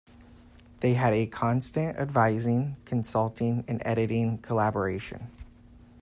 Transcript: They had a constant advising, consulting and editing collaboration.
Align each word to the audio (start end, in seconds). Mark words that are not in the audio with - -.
They 0.79 0.95
had 0.95 1.13
a 1.13 1.27
constant 1.27 1.95
advising, 1.97 2.75
consulting 2.85 3.63
and 3.67 3.83
editing 3.85 4.39
collaboration. 4.39 5.29